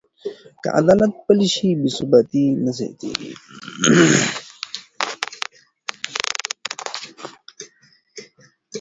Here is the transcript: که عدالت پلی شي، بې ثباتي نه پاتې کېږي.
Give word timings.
که 0.61 0.69
عدالت 0.79 1.13
پلی 1.25 1.47
شي، 1.55 1.69
بې 1.79 1.89
ثباتي 1.97 2.45
نه 2.63 2.71
پاتې 2.77 2.89
کېږي. 2.99 3.31